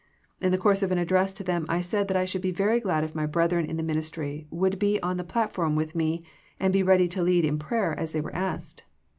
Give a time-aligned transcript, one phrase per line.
[0.39, 2.79] In the course of an address to them I said that I should be very
[2.79, 6.23] glad if my brethren in the ministry would be on the platform with me
[6.59, 8.83] and be ready to lead in prayer as they were asked.